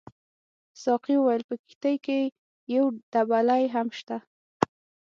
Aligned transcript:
ساقي 0.83 1.15
وویل 1.17 1.43
په 1.49 1.55
کښتۍ 1.63 1.95
کې 2.05 2.19
یو 2.75 2.85
دبلۍ 3.13 3.63
هم 3.75 3.87
شته. 3.97 4.17